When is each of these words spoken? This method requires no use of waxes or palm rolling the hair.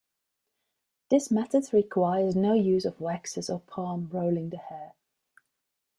This 1.11 1.29
method 1.29 1.71
requires 1.71 2.35
no 2.35 2.55
use 2.55 2.85
of 2.85 2.99
waxes 2.99 3.51
or 3.51 3.59
palm 3.59 4.09
rolling 4.11 4.49
the 4.49 4.57
hair. 4.57 4.93